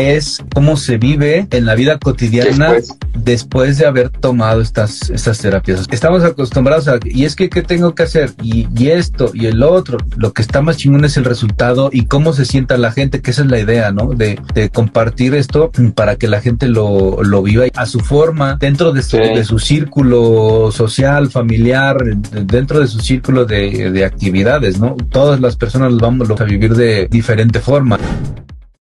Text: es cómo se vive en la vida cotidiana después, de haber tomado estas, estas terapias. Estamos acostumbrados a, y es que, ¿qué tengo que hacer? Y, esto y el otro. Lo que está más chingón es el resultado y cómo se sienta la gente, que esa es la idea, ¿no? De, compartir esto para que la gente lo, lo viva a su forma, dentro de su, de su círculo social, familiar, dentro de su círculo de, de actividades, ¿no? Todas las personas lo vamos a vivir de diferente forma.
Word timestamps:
es 0.00 0.42
cómo 0.54 0.76
se 0.76 0.98
vive 0.98 1.46
en 1.50 1.66
la 1.66 1.74
vida 1.74 1.98
cotidiana 1.98 2.74
después, 3.14 3.78
de 3.78 3.86
haber 3.86 4.10
tomado 4.10 4.60
estas, 4.60 5.10
estas 5.10 5.38
terapias. 5.38 5.86
Estamos 5.90 6.24
acostumbrados 6.24 6.88
a, 6.88 6.98
y 7.04 7.24
es 7.24 7.36
que, 7.36 7.48
¿qué 7.48 7.62
tengo 7.62 7.94
que 7.94 8.02
hacer? 8.02 8.32
Y, 8.42 8.66
esto 8.88 9.30
y 9.34 9.46
el 9.46 9.62
otro. 9.62 9.98
Lo 10.16 10.32
que 10.32 10.42
está 10.42 10.62
más 10.62 10.76
chingón 10.76 11.04
es 11.04 11.16
el 11.16 11.24
resultado 11.24 11.90
y 11.92 12.06
cómo 12.06 12.32
se 12.32 12.44
sienta 12.44 12.76
la 12.76 12.92
gente, 12.92 13.20
que 13.20 13.30
esa 13.30 13.42
es 13.42 13.48
la 13.48 13.60
idea, 13.60 13.92
¿no? 13.92 14.08
De, 14.08 14.40
compartir 14.72 15.34
esto 15.34 15.70
para 15.94 16.16
que 16.16 16.28
la 16.28 16.40
gente 16.40 16.68
lo, 16.68 17.22
lo 17.22 17.42
viva 17.42 17.64
a 17.74 17.86
su 17.86 18.00
forma, 18.00 18.56
dentro 18.60 18.92
de 18.92 19.02
su, 19.02 19.16
de 19.16 19.44
su 19.44 19.58
círculo 19.58 20.70
social, 20.72 21.30
familiar, 21.30 21.96
dentro 22.46 22.80
de 22.80 22.86
su 22.86 23.00
círculo 23.00 23.44
de, 23.44 23.90
de 23.90 24.04
actividades, 24.04 24.78
¿no? 24.78 24.96
Todas 25.10 25.40
las 25.40 25.56
personas 25.56 25.92
lo 25.92 25.98
vamos 25.98 26.30
a 26.40 26.44
vivir 26.44 26.74
de 26.74 27.08
diferente 27.08 27.60
forma. 27.60 27.98